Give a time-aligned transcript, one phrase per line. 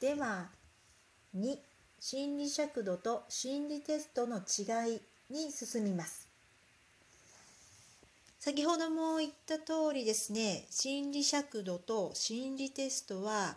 [0.00, 0.48] では
[1.36, 1.58] 2
[2.00, 6.28] 心理尺度と心理テストの違いに進みます
[8.38, 13.56] 先ほども言った通りですね心理尺度と心理テストは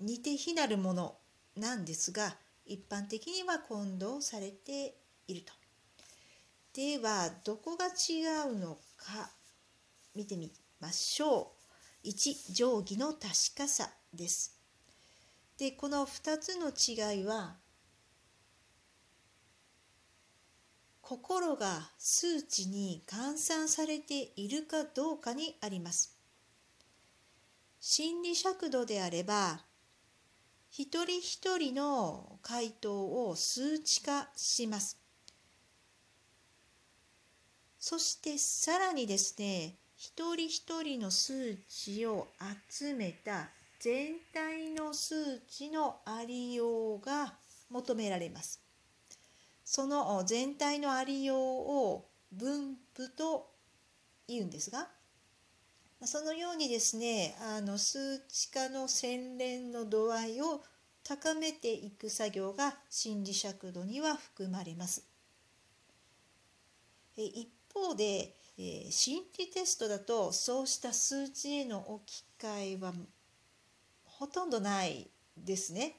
[0.00, 1.16] 似て非なるもの
[1.56, 2.36] なんですが
[2.66, 4.94] 一般的には混同されて
[5.28, 5.52] いると。
[6.74, 9.30] ではどこが違うのか
[10.14, 11.52] 見てみましょ
[12.04, 12.08] う。
[12.08, 13.22] 1定規の確
[13.56, 14.55] かさです。
[15.58, 17.56] でこの2つの違いは
[21.00, 26.18] 心が数値に換算されているかどうかにあります。
[27.78, 29.60] 心理尺度であれば
[30.68, 34.98] 一人一人の回答を数値化します。
[37.78, 42.26] そしてさらにですね一人一人の数値を
[42.68, 43.48] 集めた
[43.80, 47.34] 全体の数値のありようが
[47.70, 48.62] 求められます。
[49.64, 53.50] その全体のありようを分布と
[54.28, 54.88] 言うんですが
[56.04, 60.62] そのようにですねあの数値化の洗練の度合いを
[61.02, 65.04] 高めていく作業が心理尺度には含まれます。
[67.16, 68.34] 一方で
[68.90, 72.92] 心理テストだとそうした数値への置き換えは
[74.18, 75.96] ほとんどないですね。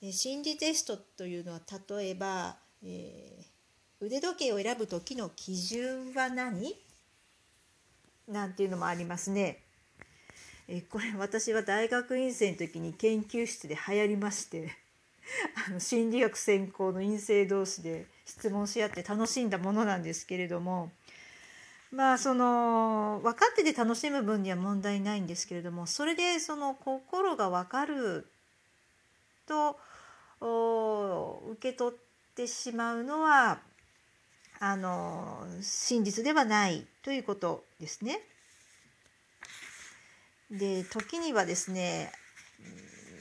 [0.00, 6.74] 心理テストというのは例えば、えー、腕時計を選ぶ時の基準は何？
[8.28, 9.64] なんていうのもありますね。
[10.66, 14.70] えこれ私は大学院生の時に研究室で流行りまして
[15.68, 20.90] あの心理学専攻の院生同士で質問し合って楽しんだものなんですけれども
[21.94, 28.26] まあその分かってて楽しむ分には問題ないんですけれどもそれでその心が分かる
[29.46, 29.78] と
[30.40, 31.98] 受け取っ
[32.34, 33.60] てしまうのは
[34.58, 38.20] あの真実ではないということですね。
[40.50, 42.12] で時にはですね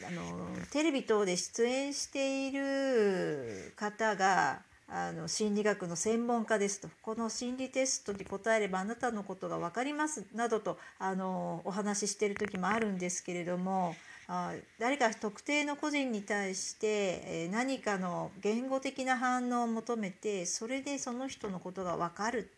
[0.08, 4.62] あのテレビ等で出演している方が
[4.96, 6.88] あの心理学の専門家ですと。
[7.02, 10.24] この心理テストに答えればあなたのことが分かります。
[10.36, 13.96] などとあのお話ししてる時もあるんですけれども
[14.28, 22.52] あ誰か特定の個人に対して、え何かの言語的な反応を求めてそれでその人のことが分かる。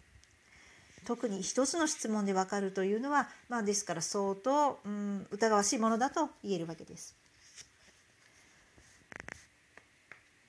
[1.05, 7.15] 特に一つの質問で分かるというのは、まあ、ですから相当、うん、疑わしいものだと言えるわけです。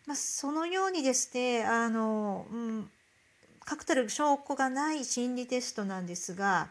[0.07, 2.91] まあ、そのようにですねあの、うん、
[3.65, 6.69] 確たる証拠がない心理テストなんですが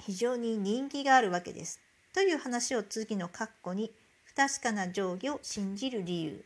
[0.00, 1.80] 非常に人気があるわけです。
[2.14, 3.92] という話を次の括弧に
[4.24, 6.44] 不確かな定規を信じる理由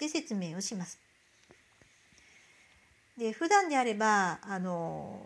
[0.00, 0.98] で説明をします。
[3.16, 5.24] で普段であればあの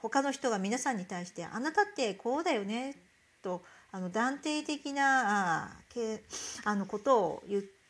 [0.00, 2.94] 他の人が皆さんに対して「あなたってこうだよね」
[3.42, 6.22] とあの断定的なあけ
[6.64, 7.83] あのことを言って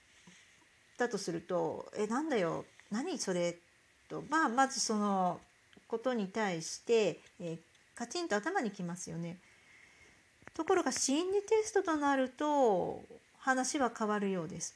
[0.96, 3.56] たとすると「えなんだよ何それ」
[4.08, 5.40] と、まあ、まずその
[5.88, 7.58] ことに対して、え
[7.94, 9.38] カチンと頭にきますよね。
[10.54, 13.02] ところが心理テストとなると
[13.38, 14.74] 話は変わるようです。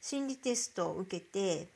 [0.00, 1.68] 心理テストを受けて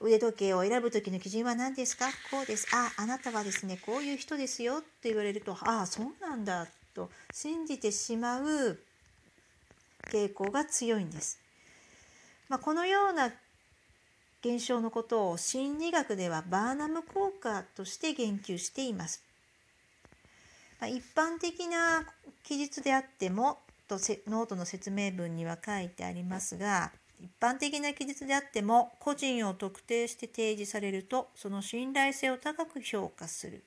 [0.00, 2.06] 腕時計を選ぶ時の基準は何ですか？
[2.30, 2.66] こうです。
[2.74, 8.84] あ、あなたはですね、こういう人ですよって言われると、ああ、そうなんだと信じてしまう
[10.10, 11.40] 傾向が強いんです。
[12.48, 13.32] まあ、このような
[14.44, 19.22] 現象のことを心理学ではバーナム効果として言及しています。
[20.80, 22.04] ま一般的な
[22.42, 23.96] 記述であってもと
[24.26, 33.62] ノートの説明文には書いてありますが一般的な記述であっても個人を特定して提示されるとその信頼性を高く評価する、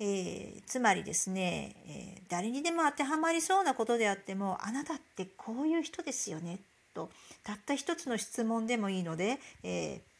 [0.00, 6.58] えー、つまりですね、えー、誰にでも当てはまりそうなことであってもあなたってこういう人ですよね
[6.94, 7.10] と
[7.44, 10.14] たった一つの質問でもいいので、えー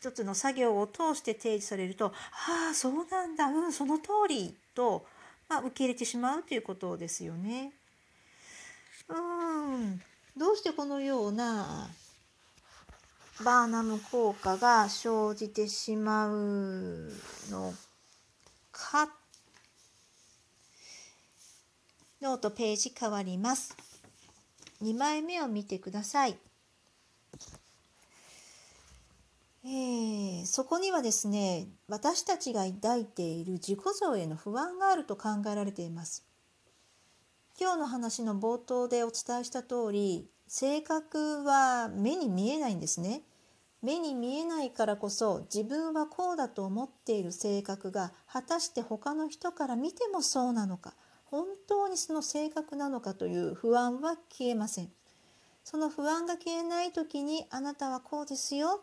[0.00, 2.06] 一つの作業を通して提示されると
[2.48, 5.04] 「ああそうなんだうんその通り」と、
[5.46, 7.74] まあ、受け入れてしまうということですよね。
[9.08, 10.02] うん
[10.38, 11.90] どうしてこのような
[13.44, 17.12] バーナム効果が生じてしまう
[17.50, 17.74] の
[18.90, 19.08] か
[22.20, 23.76] ノートページ変わります。
[24.82, 26.36] 2枚目を見てください。
[29.64, 36.24] えー、そこにはですね私たちが抱いている自己像への不安があると考えられています
[37.60, 43.20] 今日の話の冒頭でお伝えした通り性格は目に見えないんですね。
[43.82, 50.94] 目に見えないからこそ自分はこうだと思っている性格が果たして他の人から見てもそうなのか
[51.24, 54.90] 本当にその性格なのかという不安は消えません。
[55.64, 58.82] その不安が消えない時にあなたはこうですよ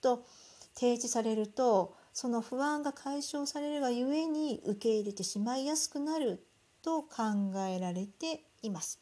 [0.00, 0.26] と
[0.74, 6.44] 提示されるとその不安が解消されるがゆえに受け入れてしまいやすくなる
[6.82, 9.01] と考えられています。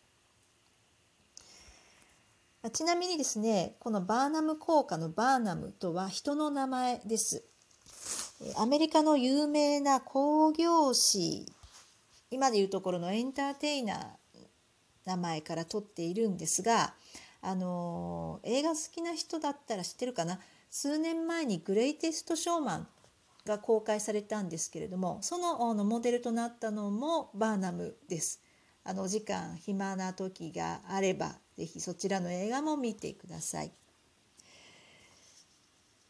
[2.68, 7.42] ちなみにですねこのバーナム効果のバーナムとは人の名前です。
[8.56, 11.46] アメリカの有名な興行師
[12.30, 14.06] 今でいうところのエンターテイナー
[15.04, 16.94] 名前から取っているんですが
[17.42, 20.38] あの映画好きな人だったら知ってるかな？
[20.70, 22.88] 数年前に「グレイテスト・ショーマン」
[23.46, 28.42] が公開されたんですけれどもそののモデルとなったのもバーナムです。
[28.84, 31.34] あの時間暇な時があれば
[31.66, 33.72] 是非そちらの映画も見てください。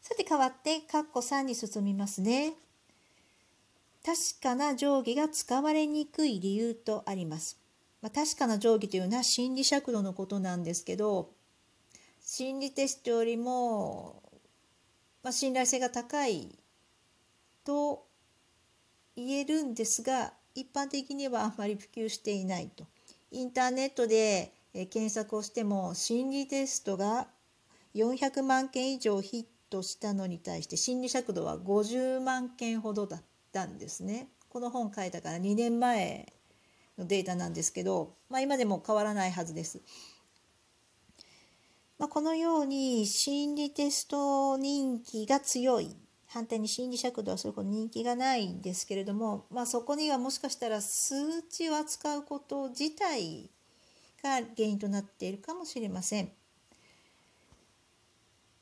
[0.01, 2.53] さて変わってカッコ3に進みますね。
[4.03, 7.59] 確かな定規が使われにくい理由とあります。
[8.01, 11.29] まあ、確かな定規というのは心理尺度のことなんですけど
[12.25, 14.23] 心理テストよりも、
[15.21, 16.57] まあ、信頼性が高い
[17.63, 18.07] と
[19.15, 22.85] 言えるんですが一般的にはあまり普及していないと。
[23.29, 27.27] インターネットで検索をしても心理テストが
[27.93, 34.29] 400万件以上ヒットしたのに対して心理尺度は50万件ほどだったんですね。
[34.49, 36.33] この本書いたから2年前
[36.97, 39.81] のデータなんですけど、まあ、今でも変わらないはずです。
[41.97, 45.95] まあ、このように心理テスト人気が強い
[46.27, 53.51] 反対に心理尺度はそれほど人気がないんですけれども、まあ、そこにはもしかしたら数値を扱うこと自体
[54.21, 56.31] が原因となっているかもしれません。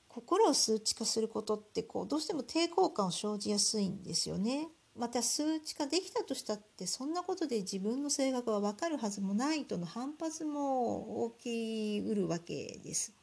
[0.07, 4.69] 心を数値化することってこうどうしても抵抗感を生じやすいんですよね。
[4.97, 13.13] また数値化できたとしたってそんなことで自分の性格は分かるはずもないとの反発も起きうるわけです。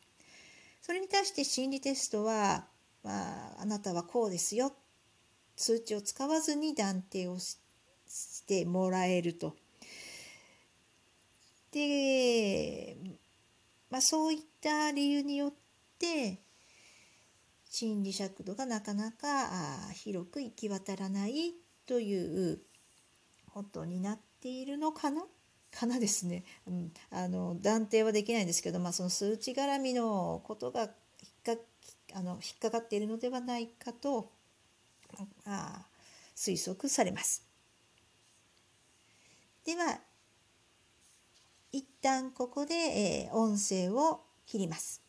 [0.80, 2.66] それに対して心理テストは
[3.06, 4.72] まあ、あなたはこうですよ
[5.54, 7.56] 数値を使わずに断定をし
[8.46, 9.54] てもらえると。
[11.76, 12.96] で、
[13.90, 15.52] まあ、そういった理由によっ
[15.98, 16.40] て
[17.68, 19.50] 心理尺度がなかなか
[19.92, 21.52] 広く行き渡らない
[21.84, 22.60] という
[23.52, 25.22] ことになっているのかな？
[25.70, 31.62] かなですね、うん、あの断定はできないんですけど、まあ、その数値絡みのことが引っか
[32.14, 34.30] あの引っかかっているのではないかと
[35.44, 35.84] あ
[36.34, 37.44] 推測されます。
[39.66, 39.98] では
[41.76, 45.05] 一旦ここで、え、音声を切ります。